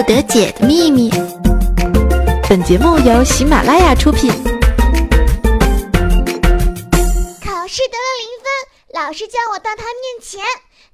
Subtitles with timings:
[0.00, 1.10] 不得解的秘密。
[2.48, 4.30] 本节目由喜马拉雅出品。
[7.44, 8.48] 考试得了零分，
[8.94, 10.42] 老师叫我到他面前，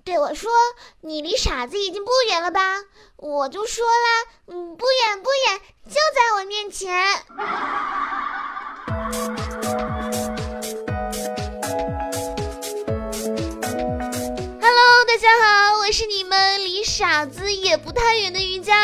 [0.03, 0.51] 对我说
[1.03, 2.83] ：“你离傻子已经不远了吧？”
[3.19, 6.93] 我就说了：“嗯，不远不远，就在我面前。”
[15.07, 15.47] 大家好，
[15.87, 18.75] 我是你们离傻子也不太远的瑜伽，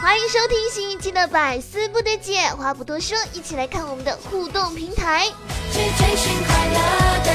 [0.00, 2.38] 欢迎收听新一期的百思不得解。
[2.56, 5.26] 话不多说，一起来看我们的互动平台。
[5.72, 6.78] 去追寻快乐
[7.24, 7.34] 的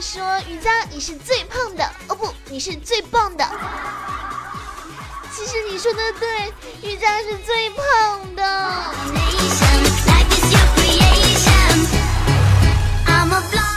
[0.00, 3.44] 说瑜伽你是最胖的哦不，你是最棒的。
[5.30, 8.94] 其实你说的对，瑜伽是最胖的。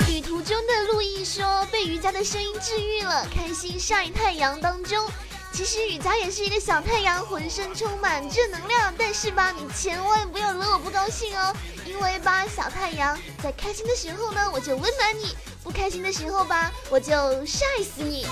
[0.08, 5.10] 旅途中的路易说被瑜伽的声音治愈了，开心晒太阳当中。
[5.52, 8.94] 其实雨佳也是一个小太阳，浑身充满正能量。
[8.98, 11.54] 但是吧，你千万不要惹我不高兴哦，
[11.86, 17.14] 因为吧，小太阳在开心的时候呢，我就温暖你；不开心的时候吧，我就
[17.46, 18.26] 晒死你。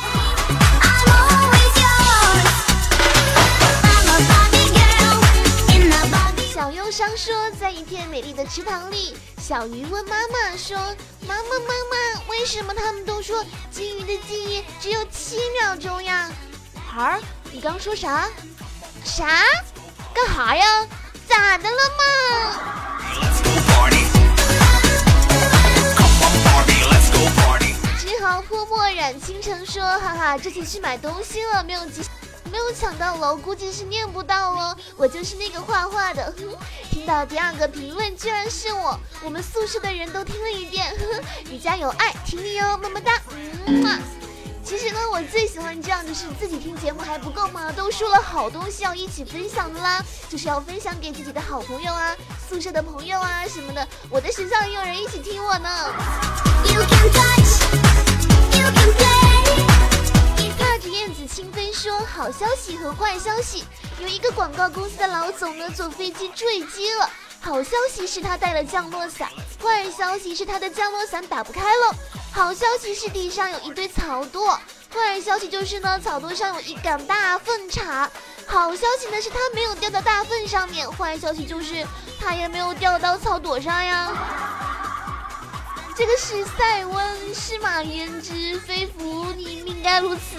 [6.54, 10.78] 小忧伤说，在一片美丽的池塘里，小鱼问妈妈说
[11.26, 16.30] ：“妈妈妈妈，为什么他们都说金鱼的记忆只有七秒钟呀？”
[16.86, 17.22] 孩儿，
[17.52, 18.30] 你刚说啥？
[19.04, 19.26] 啥？
[20.14, 20.86] 干哈呀？
[21.28, 22.91] 咋的了嘛？
[28.22, 32.04] 好泼墨染倾城说，哈哈，这次去买东西了，没有及，
[32.52, 34.78] 没有抢到楼，估计是念不到了。
[34.96, 36.32] 我就是那个画画的。
[36.92, 40.96] 听到第二个评论，居然是我，我们宿舍的人都听了一遍。
[40.98, 43.20] 呵呵你家有爱，听你哟，么么哒。
[43.66, 43.98] 嗯嘛
[44.64, 47.72] 其实呢，我最喜欢这样，就是自己听节目还不够吗？
[47.72, 50.00] 都说了好东西要一起分享的啦，
[50.30, 52.16] 就是要分享给自己的好朋友啊、
[52.48, 53.86] 宿舍的朋友啊什么的。
[54.10, 55.70] 我的学校也有人一起听我呢。
[60.60, 63.64] 大着燕子轻飞说：好消息和坏消息，
[64.00, 67.10] 有一个广告公司的老总呢坐飞机坠机了。
[67.40, 69.28] 好消息是他带了降落伞，
[69.62, 71.96] 坏消息是他的降落伞打不开了。
[72.32, 74.58] 好消息是地上有一堆草垛，
[74.94, 78.10] 坏消息就是呢草垛上有一杆大粪叉。
[78.46, 81.86] 好消息呢是他没有掉到大粪上面，坏消息就是
[82.20, 84.51] 他也没有掉到草垛上呀。
[85.98, 86.96] 这个是塞翁
[87.34, 90.38] 失马焉知非福，你命该如此。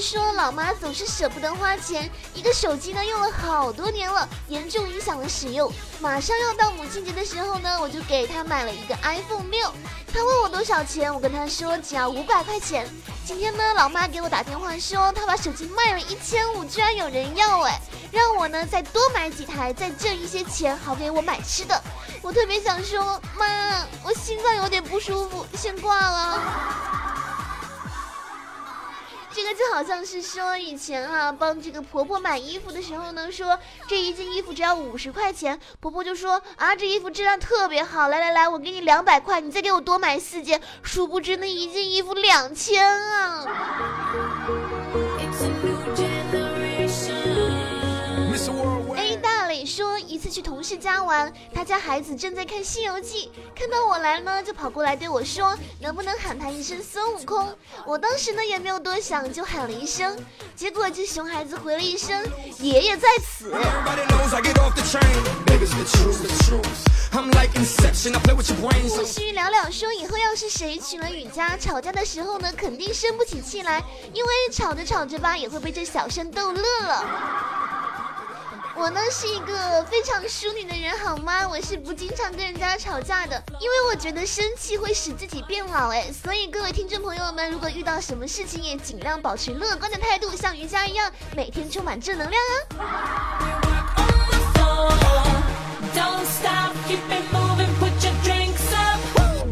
[0.00, 5.72] 说老妈总是舍不得花钱，一个手机呢用了好多年了，严重影响了使用。
[6.00, 9.72] 马上要到母亲节的时候呢，我就给她买了一个 iPhone 六。
[10.12, 12.86] 她问我多少钱，我跟她说只要五百块钱。
[13.24, 21.80] 今天呢，老妈给我打电话说她把手机卖了一千五，居然有人要哎，让我呢再多买几台，再挣一些钱，好给我买吃的。
[22.20, 23.46] 我特别想说，妈，
[24.04, 27.21] 我心脏有点不舒服，先挂了。
[29.42, 33.58] 这个就好像是说以前啊，帮这个婆婆买衣服的时候呢，说
[33.88, 40.60] 这一件衣服只要五十块钱，婆婆就说啊，这衣服质量特别好，来来来，我给你两百块，你再给我多买四件。
[40.84, 43.44] 殊不知那一件衣服两千啊。
[50.32, 60.16] 去同事家玩，他家孩子正在看《西游记》，看到我来了呢，就跑过来对我说：“能不能喊他一声孙悟空？”我当时呢也没有多想，就喊了一声，
[60.56, 62.18] 结果这熊孩子回了一声
[62.60, 63.52] ：“爷爷在此。”
[68.88, 73.82] 胡须聊聊说，以后要是谁娶了雨佳，吵架的时候呢，肯定生不起气来，
[74.14, 77.51] 因为吵着吵着吧，也会被这小声逗乐了。
[78.74, 81.46] 我呢是一个非常淑女的人，好吗？
[81.46, 92.42] 我是不经常跟人家吵架的，因为我觉得生气会使自己变老，哎，所以各位听众朋友们，如果遇到什么事情，也尽量保持乐观的态度，像瑜伽一样，每天充满正能量
[92.78, 92.88] 啊。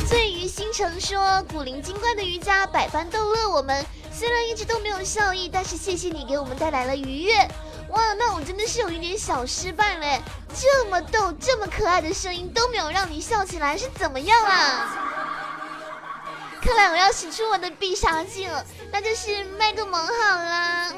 [0.08, 7.46] 醉于星辰说，古灵精怪的瑜伽百般逗乐我们，虽然一直都没有效益，但是谢谢你给我们带来了愉悦。
[7.90, 10.20] 哇，那我真的是有一点小失败嘞！
[10.54, 14.96] 这么逗、这么可爱的声音都没有让你笑起来，是怎么样啊？
[16.62, 20.92] 看来我要使出我的必杀技了，那就是卖个萌好了。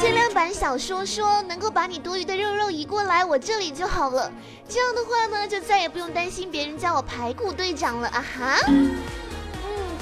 [0.00, 4.32] 限量版小说说，能够把你多余的肉肉移过来我这里就好了。
[4.68, 8.58] 这样的话呢，就再也不用担心别人叫我排骨队长了啊哈。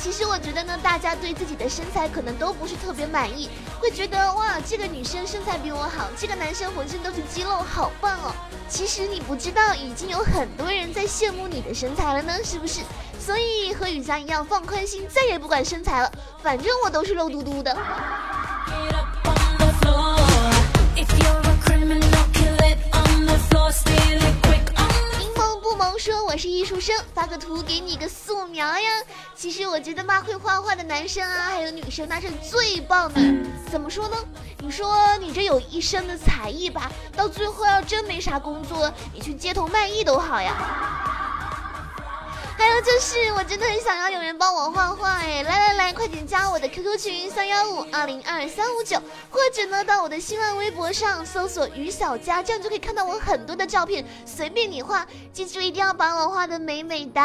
[0.02, 8.34] 其实我觉得呢，大家对自己的身材可能都不是特别满意，会觉得哇，这个女生身材比我好，这个男生浑身都是肌肉，好棒哦。
[8.69, 12.81] 其实你不知道，已经有很多人在羡慕你的身材了呢，是不是？
[13.20, 16.10] 所以和雨佳一样，放宽心，再也不管身材了，
[16.43, 17.72] 反正我都是肉嘟嘟的。
[25.98, 28.90] 说我是艺术生，发个图给你个素描呀。
[29.34, 33.20] 其实我觉得骂会画画的男生啊，还有女生那是最棒的。
[33.70, 34.16] 怎么说呢？
[34.58, 41.11] 你说你这有一身的才艺吧，到最后要真没啥工作，你去街头卖艺都好呀。
[42.62, 45.42] 还有就是，我真的很想要有人帮我画画哎！
[45.42, 57.20] 来来来，快点加我的 QQ 群三幺五二零二三五九，或者呢，到我的新浪微博上搜索于小佳，这样就可以看到我很多的照片，随便你画，记住一定要把我画的美美的。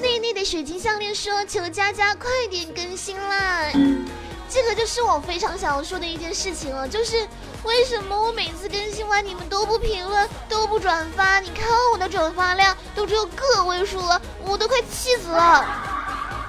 [0.00, 3.72] 内内的水晶项链说：“求佳佳快点更新啦！”
[4.56, 7.28] 这个就是我非常想要说的一件事情了，就是
[7.62, 11.40] 为什么我每次更新完你们都不评论，都不转发？
[11.40, 15.62] 你看我的转发量都只有个位数了，我都快气死了！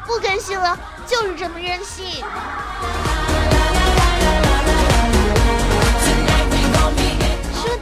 [0.06, 2.24] 不更新了，就是这么任性。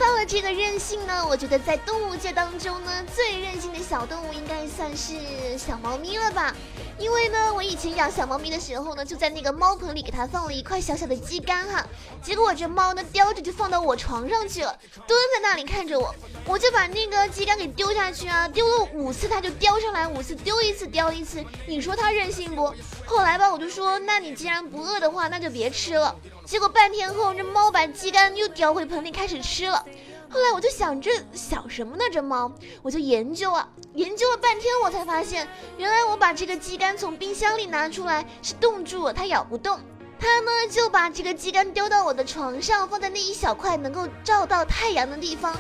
[0.06, 6.56] 到了这个任性呢，我觉得在动物界当中呢，最任性的小动物应该算是小猫咪了吧。
[7.00, 11.84] 因为呢，我以前养小猫咪的时候呢，就在那个猫盆里给它放了一块小小的鸡肝哈，
[12.22, 16.14] 结果我这猫呢叼着就放到我床上去了，蹲在那里看着我，
[16.46, 22.72] 我就把那个鸡肝给丢下去啊，丢了五次它就叼上来五次，丢一次叼一次，你说它任性不？
[23.08, 26.16] 后来吧，我就说，那你既然不饿的话，那就别吃了。
[26.46, 29.84] 结果半天后，这猫把鸡肝又叼回盆里开始吃了。
[30.30, 32.04] 后来我就想，这想什么呢？
[32.12, 32.52] 这猫，
[32.84, 35.48] 我就研究啊，研究了半天，我才发现，
[35.78, 39.80] 原来我把这个鸡肝从冰箱里拿出来是冻住了，它咬不动。
[40.20, 45.56] 它呢就把这个鸡肝丢到我的床上，放在那一小块能够照到太阳的地方。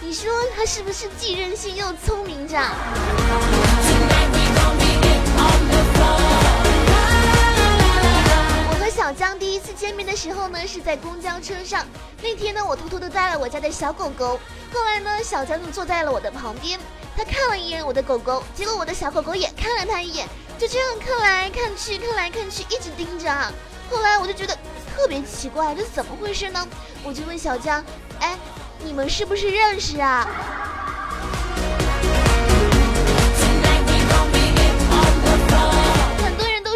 [0.00, 2.58] 你说它是不是既任性又聪明着？
[9.00, 11.86] 小江第一次见面的时候呢，是在公交车上。
[12.22, 14.38] 那天呢，我偷偷的带了我家的小狗狗。
[14.70, 16.78] 后来呢，小江就坐在了我的旁边，
[17.16, 23.50] 他看了一眼我的狗狗，结果我的小狗狗也看了他一眼，就这样看来看去，看来看去，一直盯着啊。
[23.90, 24.54] 后来我就觉得
[24.94, 26.68] 特别奇怪，这怎么回事呢？
[27.02, 27.82] 我就问小江，
[28.20, 28.36] 哎，
[28.84, 30.28] 你们是不是认识啊？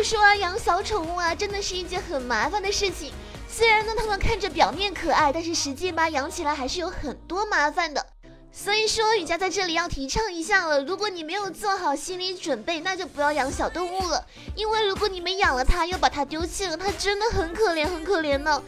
[0.05, 3.13] 说啊养小宠物啊，真的是一件很麻烦的事情。
[3.49, 8.05] 虽然呢，它们看着表面可爱，但是实际吧，养起来还是有很多麻烦的。
[8.53, 14.25] 所以说，雨佳在这里要提倡一下了：如果你没有做好心理准备，那就不要养小动物了。
[14.55, 18.63] 因为如果你们养了它，又把它丢弃了，它真的很可怜，很可怜呢，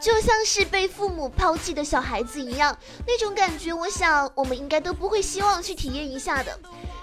[0.00, 2.76] 就像是被父母抛弃的小孩子一样，
[3.06, 6.58] 那种感觉，我想我们应该都不会希望去体验一下的。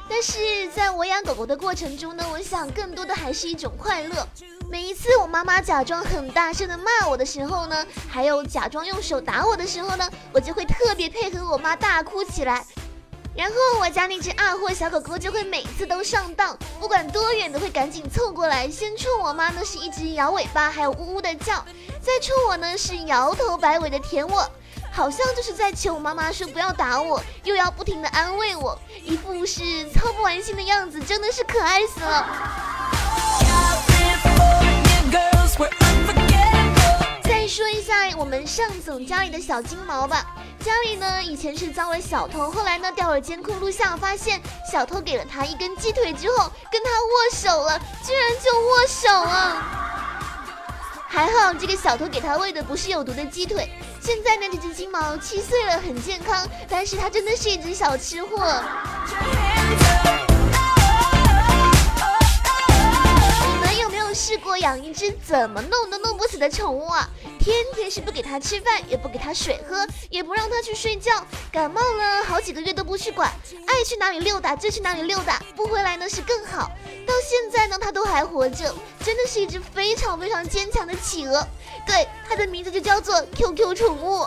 [0.07, 4.27] 但是在我养狗狗的过程中呢，我想更多的还是一种快乐。
[4.69, 12.65] 每一次我妈妈假装很大声的骂我的时候呢，还有假装用手打我的时候呢，我就会特别配合我妈大哭起来。
[13.35, 21.65] 然后我家那只二货小狗狗就会每次都上当，不管多远都会赶紧凑过来，先冲我妈呢是一直摇尾巴，还有呜呜的叫，
[21.99, 24.49] 再冲我呢是摇头摆尾的舔我。
[24.95, 32.25] 好像就是在求妈妈说不要打我，又要不停的安慰我，一副是操不完心的样子，真的是可爱死了。
[37.23, 40.25] 再说一下我们尚总家里的小金毛吧。
[40.63, 49.61] 家里呢以前是遭了小偷，后来呢调了监控录像，发现小偷给了他一根鸡腿之后，跟他握手了，居然就握手了。
[51.09, 53.69] 还好这个小偷给他喂的不是有毒的鸡腿。
[54.05, 58.61] 现在呢这只金毛七岁了，很健康，但是它真的是一只小吃货。
[63.41, 67.09] 你们有没有试过养一只怎么弄都弄不死的宠物啊！
[67.39, 71.25] 天天是不给它吃饭，也不给它水喝，也不让它去睡觉。
[71.51, 73.31] 感冒了好几个月都不去管，
[73.65, 76.64] 爱去哪里溜达就去哪里溜达，不回来呢是更好。
[78.15, 81.45] 还活着，真的是一只非常非常坚强的企鹅。
[81.85, 84.25] 对，它的名字就叫做 QQ 宠物。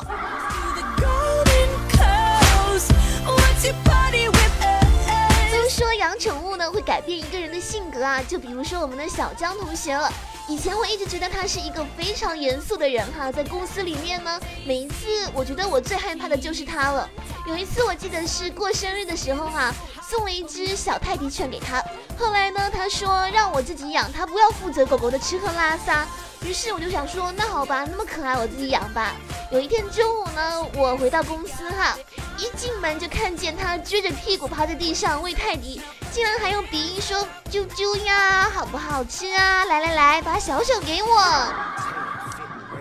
[5.50, 10.12] 都说养宠物呢会改变一个人的性格啊，就比如说我们的小江同学了。
[10.48, 17.06] 以前我一直觉得他是一个非常严肃的人哈，在公司里面呢，每一次我觉得我最害怕的就是他了。
[17.46, 19.74] 有一次我记得是过生日的时候哈，
[20.08, 21.84] 送了一只小泰迪犬给他。
[22.18, 26.06] 后来呢，他说让我自己养，他不要负责狗狗的吃喝拉撒。
[26.42, 29.12] 于是我就想说，那好吧，那么可爱，我自己养吧。
[29.50, 31.96] 有一天中午呢，我回到公司哈，
[32.36, 35.80] 一进门就看见他撅着屁股趴在地上喂泰迪，
[36.12, 39.64] 竟然还用鼻音说啾啾呀，好不好吃啊？
[39.66, 41.18] 来来来，把小手给我。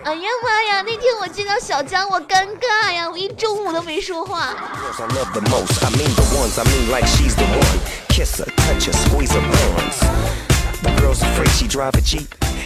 [0.04, 4.54] 哎呀妈呀，那天我见到小江，我尴尬呀，我一中午都没说话。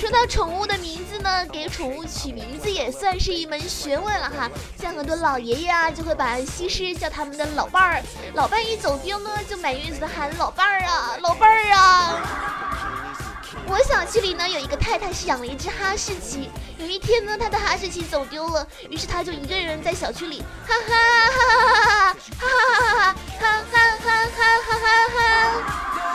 [0.02, 4.50] 说到宠物的名字呢，给宠物取名字也算是一门学问了哈。
[4.76, 8.02] 像很多老爷爷啊，就会把西施叫他们的老伴儿，
[8.34, 12.18] 老伴一走丢呢，就满院子的喊老伴儿啊，老伴儿啊。
[13.68, 20.96] 我小区里呢有一个太太是养了一只哈士奇，有一天呢，她的哈士奇走丢了，于是她就一个人在小区里，哈哈
[21.30, 22.56] 哈哈哈哈哈
[22.90, 26.11] 哈哈哈哈哈哈哈哈哈。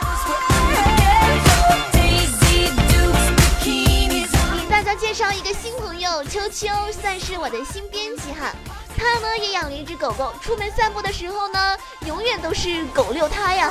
[4.88, 6.66] 要介绍一个新朋友，秋秋
[6.98, 8.50] 算是我的新编辑哈。
[8.96, 11.76] 他呢也养了一只狗狗，出门散步的时候呢，
[12.06, 13.70] 永远都是狗遛他呀，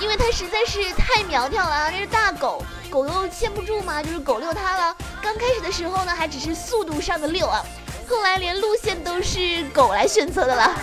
[0.00, 4.96] 因为它实在是太苗条了啊，那是大狗，狗又牵不住嘛，就是狗遛它了。
[5.22, 7.64] 刚开始的时候呢，还只是速度上的遛啊，
[8.10, 10.74] 后来连路线都是狗来选择的了。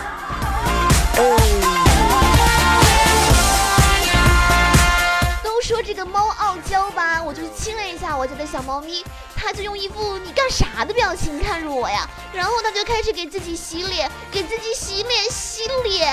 [5.44, 9.04] 都说这个猫傲娇吧，我就亲了一下我家的小猫咪。
[9.36, 16.10] 他就用一副你干啥的表情看着我呀，然后他就开始给自己洗脸，给自己洗脸洗脸。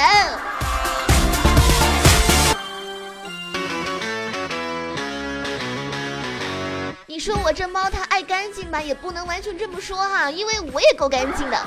[7.08, 11.58] 你说我这猫它爱干净吧，也不能完全这么说哈，因为我也够干净的。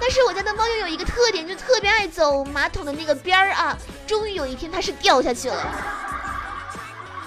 [0.00, 3.76] 但是我家的猫又有一个特点，就特别爱走马桶的那个边儿啊。
[4.06, 6.01] 终于有一天它是掉下去了，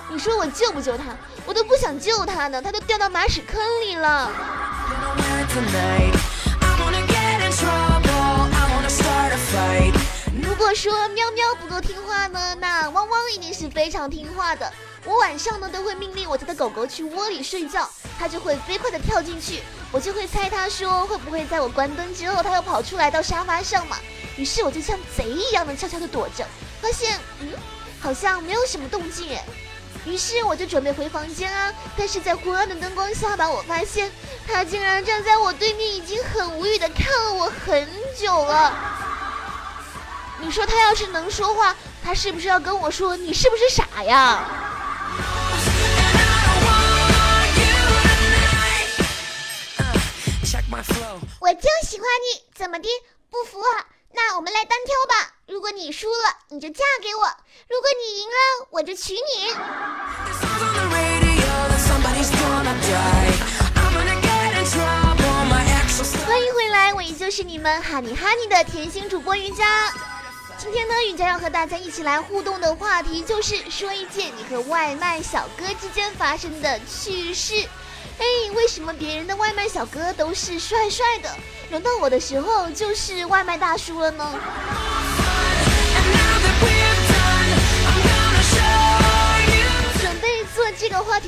[0.07, 1.05] 你说我救不救它？
[1.45, 4.31] 我都不想救它呢，它都掉到马屎坑里了。
[10.43, 14.71] 如果说喵喵不够听话呢，那汪汪一定是非常听话的。
[15.03, 23.97] 我晚上呢都会命令我家的狗狗去窝里睡觉，它就会飞快的跳进去，我就会猜它说会不会在我关灯之后，它又跑出来到沙发上嘛。
[24.37, 26.45] 于是我就像贼一样的悄悄的躲着，
[26.81, 27.49] 发现嗯，
[27.99, 29.43] 好像没有什么动静哎。
[30.05, 34.11] 于是我就准备回房间啊，但是在昏暗的灯光下吧，我发现
[34.47, 38.73] 他竟然站在我对面，已经很无语的看了我很久了。
[40.39, 44.47] 你说他要是能说话，他是不是要跟我说你是不是傻呀？
[51.39, 52.87] 我就喜欢你，怎么的？
[53.29, 53.59] 不服？
[54.13, 55.34] 那我们来单挑吧！
[55.47, 57.21] 如果你输了，你就嫁给我；
[57.69, 59.53] 如果你赢了，我就娶你。
[66.25, 69.93] 欢迎回来，我依旧是你们哈尼哈尼的甜心主播瑜伽。
[70.57, 77.67] 今天呢，瑜伽要和大家一起来互动的话题就是说一件你和外卖小哥之间发生的趣事。
[78.17, 78.25] 哎，
[78.55, 81.29] 为什么别人的外卖小哥都是帅帅的，
[81.69, 84.39] 轮到我的时候就是外卖大叔了呢？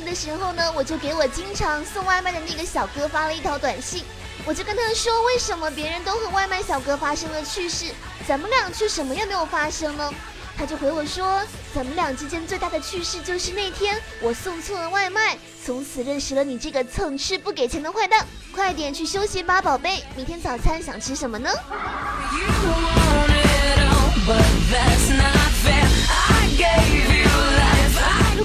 [0.04, 4.04] 的时候呢，我就给我经常送外卖的那个小哥发了一条短信，
[4.44, 7.86] 我就跟他说，为什么别人都和外卖小哥发生了趣事，
[8.26, 10.12] 咱们俩却什么也没有发生呢？
[10.56, 11.40] 他就回我说，
[11.72, 18.26] 咱们俩之间最大的趣事就是那天我送错了外卖，从此认识了你这个蹭吃不给钱的坏蛋。
[18.52, 21.48] 快点去休息吧，宝贝，明天早餐想吃什么呢？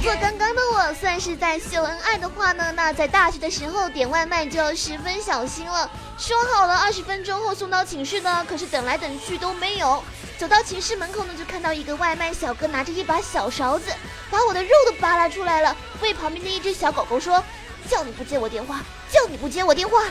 [0.04, 5.90] 如果刚刚的我算是在秀恩爱的话呢，那在大学的时候点外卖就要十分小心了。
[6.18, 10.04] 说好了二十分钟后送到寝室呢，可是等来等去都没有。
[10.38, 13.94] 走到寝室门口呢，就看到一个外卖小哥拿着一把小勺子，
[14.30, 17.42] 把我的肉都扒拉出来了，对旁边的一只小狗狗说
[17.90, 20.04] ：“叫你不接我电话，叫你不接我电话。”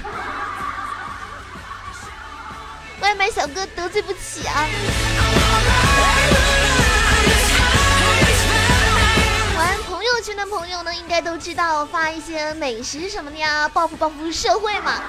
[3.02, 4.66] 外卖小哥得罪不起啊！
[10.22, 15.02] 圈的朋友呢，应该都知道发一些美食什么的呀，报复报复社会嘛。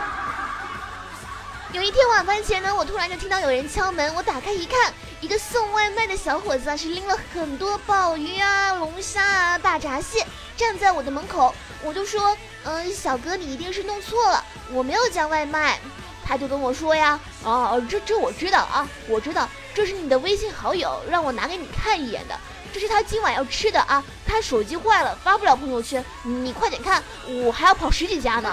[1.72, 4.92] 有一天晚饭前呢，我突然就听到有人敲门，我打开一看，
[5.22, 10.26] 一个送外卖的小伙子啊，是拎了很多鲍鱼啊、龙虾啊、大闸蟹，
[10.58, 11.54] 站在我的门口。
[11.84, 15.80] 我就说，嗯，小哥，你一定是弄错了，我没有叫外卖。
[16.26, 22.40] 他就跟我说呀，啊，这这我知道啊，我知道，这是你的微信好友，让我拿给你看一眼的，
[22.74, 28.50] 这是他今晚要吃的啊，他手机坏了，发不了朋友圈，你快点看，我还要跑十几家呢。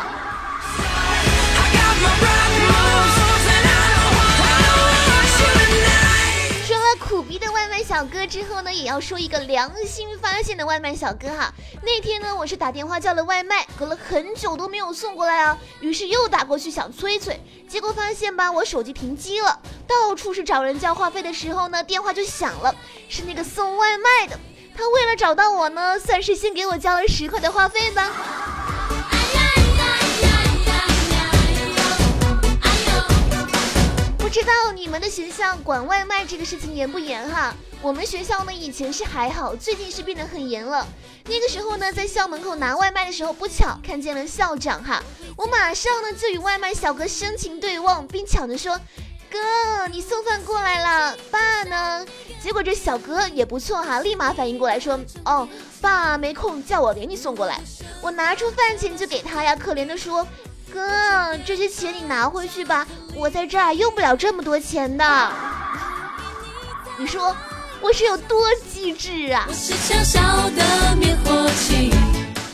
[8.01, 11.53] 小哥之后呢，也要说一个良心发现的外卖小哥哈。
[11.83, 17.39] 那天呢，我是打电话叫了外卖，隔了很久都没有送过来啊，于是又打过去想催催，
[17.69, 22.75] 结果发现吧，我手机停机了，到处是找人交话费的时候呢，电话就响了，
[23.11, 24.41] 是那个送外卖的，
[24.75, 28.11] 他为了找到我呢，算是先给我交了十块的话费吧。
[34.17, 37.55] 不知道你们的学校管外卖这个事情严不严哈？
[37.83, 40.87] 我们学校呢以前是还好，最近是变得很严了。
[41.25, 45.03] 那个时候呢，在校门口拿外卖的时候，不巧看见了校长哈，
[45.35, 48.79] 我马上呢就与外卖小哥深情对望，并抢着说
[49.33, 49.39] ：“哥，
[49.91, 52.05] 你送饭过来了，爸呢？”
[52.43, 55.49] 结果这小哥也不错哈，立马反应过来说：“哦，
[55.81, 57.61] 爸没空，叫我给你送过来。”
[58.03, 60.27] 我拿出饭钱就给他呀，可怜的说。
[60.73, 65.33] 哥，这些钱你拿回去吧，我在这儿用不了这么多钱的。
[66.97, 67.35] 你说
[67.83, 69.47] 我是有多机智啊？
[69.49, 71.91] 我是强小的灭火器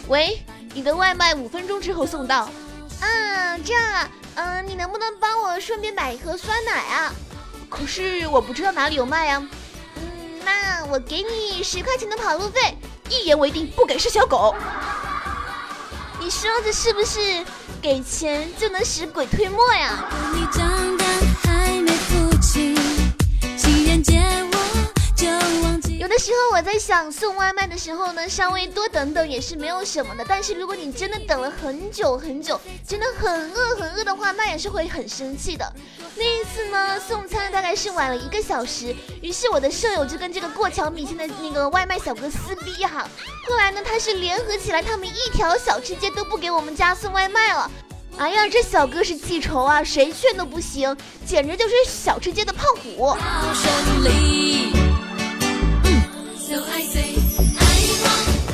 [0.07, 0.41] 喂，
[0.73, 2.49] 你的外卖五分钟之后送到。
[3.01, 7.13] 嗯，这样啊，嗯，你能不能帮我顺便买一盒酸奶啊？
[7.69, 9.43] 可是我不知道哪里有卖呀。
[9.97, 10.03] 嗯，
[10.45, 12.79] 那我给你十块钱的跑路费，
[13.11, 14.55] 一言为定，不给是小狗。
[16.21, 17.45] 你说的是不是？
[17.83, 20.09] 给钱就能使鬼推磨呀！
[26.27, 30.25] 时候我在想，送外卖的时候呢，稍微多等等也是没有什么的。
[30.27, 35.73] 但是如果你真的等了很久很久，真的很饿很饿的话，那也是会很生气的。
[36.17, 43.09] 那一次呢，送餐大概是晚了一个小时，于是我的舍友就跟这个过桥米线的那个外卖小哥撕逼哈。
[43.49, 47.71] 后来呢，他是联合起来，他们一条小吃街都不给我们家送外卖了。
[48.19, 53.17] 哎呀，这小哥是记仇啊，谁劝都不行，简直就是小吃街的胖虎。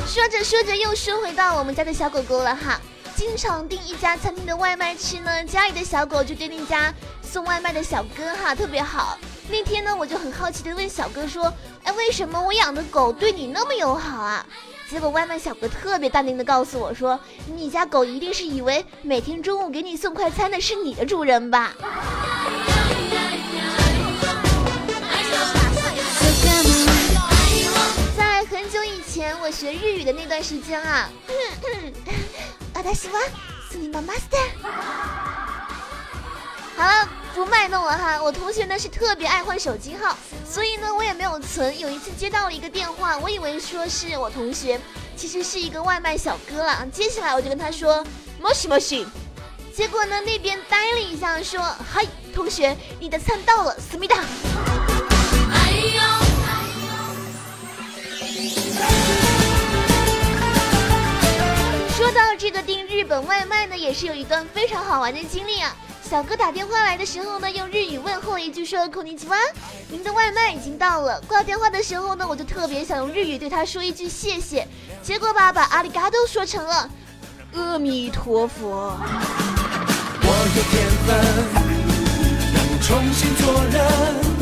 [0.05, 2.79] 说着说着，又说回到我们家的小狗狗了哈。
[3.15, 9.17] 经常订一家餐厅的外卖吃呢，家里的小狗就对那家送外卖的小哥哈特别好。
[9.49, 14.45] 那天呢，我就很好奇的问小哥说：“哎，为什么我养的狗对你那么友好啊？”
[14.89, 17.19] 结果外卖小哥特别淡定的告诉我说
[17.55, 21.73] ：“你家狗一定是以为每天中午给你送快餐的是你的主人吧？”
[29.43, 31.09] 我学日语的那段时间啊，
[32.73, 33.21] 啊，他喜欢
[33.69, 34.39] 斯尼玛 master。
[36.77, 37.09] 好了。
[37.35, 40.15] 不卖弄了哈，我同学呢是特别爱换手机号，
[40.47, 41.77] 所以呢我也没有存。
[41.79, 44.79] 有一次接到了一个电话，我以为说是我同学，
[45.17, 46.85] 其实是一个外卖小哥了。
[46.93, 48.05] 接下来我就跟他说
[48.39, 49.07] 莫西莫西，
[49.75, 51.59] 结果呢那边呆了一下，说
[51.91, 54.17] 嗨，同学，你的餐到了，思密达。
[54.17, 54.23] 说
[58.79, 59.22] 到
[62.43, 65.73] 这个订日本外卖呢，也是有一段非常好玩的经历啊。
[66.01, 69.37] 小哥打电话来的时候呢，用日语问候一句说“孔尼基哇”，
[69.87, 71.21] 您的外卖已经到了。
[71.21, 74.67] 挂电话的时候呢，我就特别想用日语对他说一句谢谢，
[75.01, 76.89] 结果吧，把阿里嘎多说成了
[77.53, 78.99] 阿弥陀佛。
[80.21, 81.15] 我有天分，
[82.53, 84.32] 能重新做人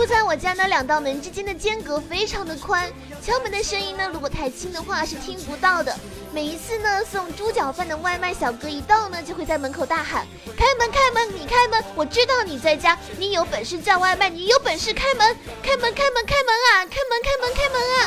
[0.00, 2.90] 住在我家那两道门之间的间隔非常的宽，
[3.22, 5.94] 敲门的声音呢如果太轻的话是听不到的。
[6.32, 11.84] 每一次呢送猪脚饭的外卖小哥一到呢，就会在门口大喊：“开门，开门，你开门！
[11.94, 16.86] 我知道你在家，你有本事叫外卖，你有本事开门，开门，开门，开门啊！
[16.86, 18.00] 开门，开门，开门啊！”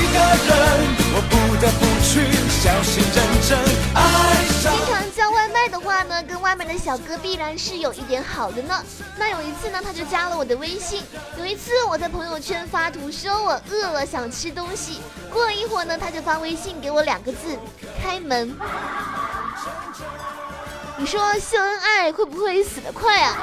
[0.00, 0.56] 一个人，
[1.12, 3.58] 我不得不去小心认真。
[4.62, 8.82] 经常叫外卖的话呢，跟外卖的小哥必然是有一点好的呢。
[9.18, 11.02] 那有一次呢，他就加了我的微信。
[11.36, 17.38] 有一次我在朋友圈发图说我饿了想吃东西，过了一会儿呢，他就发微信给我两个字：
[18.02, 18.56] 开门。
[20.96, 23.36] 你说秀恩爱会不会死得快啊？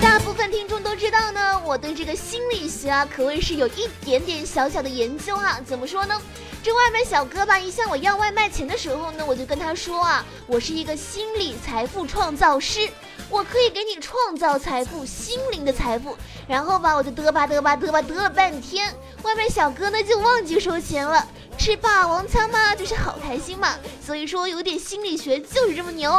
[0.00, 5.60] 大部分听众知道呢，我对这个心理学啊，可谓是有一点点小小的研究啊。
[5.66, 6.20] 怎么说呢？
[6.62, 12.88] 这外卖小哥吧，一向我要外卖钱的时候呢，我就跟他说啊，我是一个心理财富创造师，
[13.28, 16.16] 我可以给你创造财富，心灵的财富。
[16.48, 21.24] 然后吧，我就嘚吧嘚吧嘚吧嘚了半天，外卖小哥呢就忘记收钱了。
[21.58, 23.74] 吃霸王餐嘛，就是好开心嘛。
[24.04, 26.10] 所以说，有点心理学就是这么牛。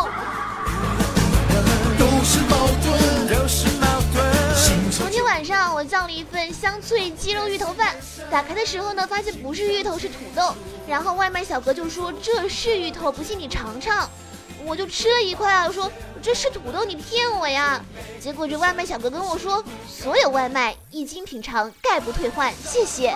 [1.99, 3.87] 都是矛盾，都是。
[4.97, 7.95] 昨天晚上我叫了一份香脆鸡肉芋头饭，
[8.31, 10.55] 打开的时候呢，发现不是芋头是土豆，
[10.88, 14.10] 然后外卖小哥就说这是芋头，不信你尝尝。
[14.65, 15.89] 我就吃了一块啊，我说
[16.21, 17.80] 这是土豆，你骗我呀！
[18.19, 23.13] 结果这外卖小哥跟我说，所有外卖一经品尝概不退换，谢谢。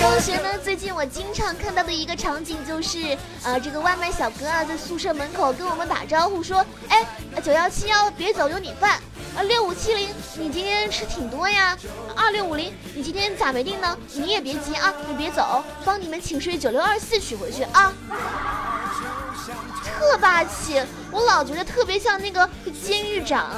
[0.00, 7.06] 同学呢，最近我经常看到的一个场景就是，呃，这个外卖小哥啊，在宿舍门口跟我们打招呼说，哎，
[7.42, 9.00] 九幺七幺别走，有你饭。
[9.36, 11.76] 啊，六五七零，你今天吃挺多呀。
[12.16, 13.94] 二六五零，你今天咋没定呢？
[14.14, 17.92] 你也别急啊，你别走，帮你们寝室九六二四取回去啊。
[19.84, 22.48] 特霸气，我老觉得特别像那个
[22.84, 23.50] 监狱长。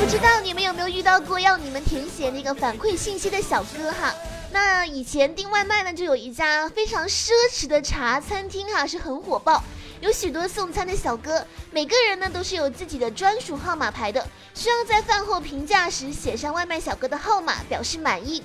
[0.00, 4.14] 不知道你们有没有遇到过要你们填写那个反馈信息的小哥哈？
[4.50, 9.62] 那以前订外卖呢，就有一家非常奢侈的茶餐厅哈，是很火爆。
[10.02, 18.42] 有许多送餐的小哥，每个人呢都是有自己的专属号码牌的，需要在饭后评价时写上外卖小哥的号码，表示满意。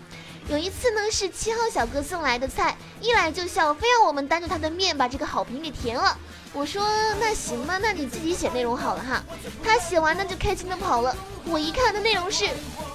[0.49, 6.15] 有一次呢是七号小哥送来的菜，一来就笑，非要我们当着他的面把这个好评给填了。
[6.53, 6.87] 我说
[7.19, 9.23] 那行吧，那你自己写内容好了哈。
[9.63, 11.15] 他写完呢就开心的跑了。
[11.43, 12.45] 我一看的内容是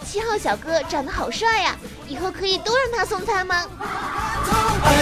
[0.06, 3.66] 七号小哥长得好帅呀，以后可以都让他送餐吗？
[4.84, 4.92] 大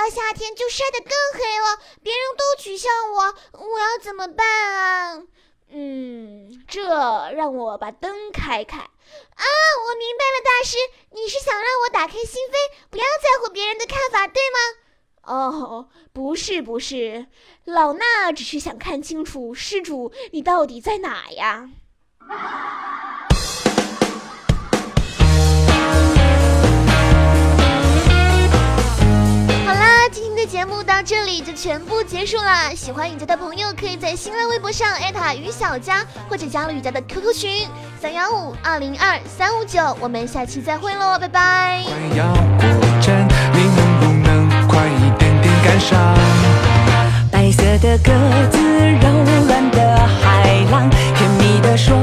[0.00, 5.22] 到夏天就晒得更黑了，别人都取笑我，我要怎么办啊？
[5.68, 6.82] 嗯，这
[7.32, 8.78] 让我把灯开开。
[8.78, 8.88] 啊，
[9.44, 10.78] 我明白了，大师，
[11.10, 14.58] 你是想让我打开心扉，不要在乎别人的看法，对吗？
[15.22, 17.26] 哦，不是不是，
[17.66, 21.68] 老衲只是想看清楚施主你到底在哪呀。
[30.40, 32.74] 的节目到这里就全部结束了。
[32.74, 37.68] 喜欢雨佳的朋友，可以在新浪微博上艾特雨小佳，或者加入雨佳的 QQ 群
[38.00, 39.94] 三幺五二零二三五九。
[40.00, 41.82] 我们下期再会喽，拜拜。
[41.84, 42.24] 快要
[42.58, 46.16] 过站，你能不能快一点点赶上？
[47.30, 48.10] 白色的鸽
[48.50, 51.94] 子，柔软的海浪，甜蜜的说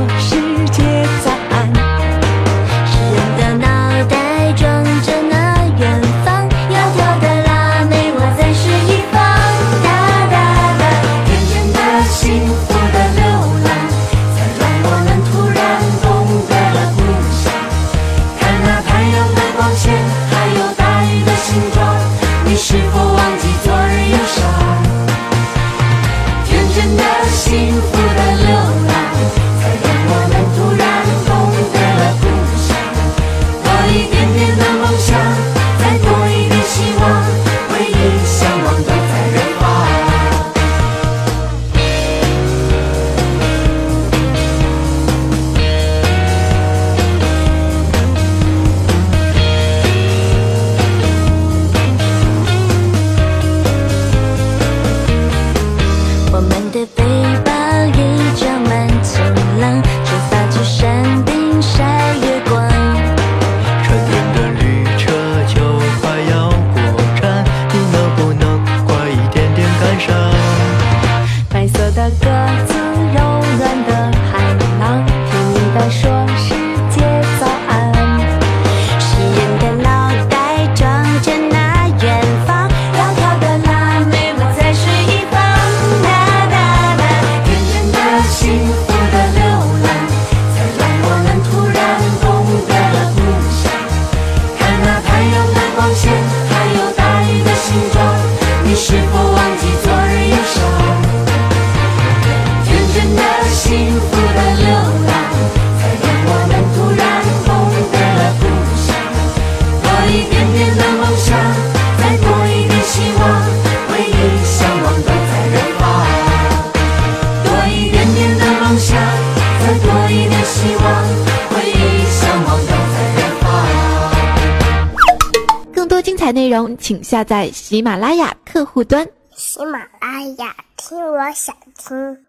[127.08, 129.08] 下载喜马拉雅客户端。
[129.34, 132.27] 喜马拉雅听我想听。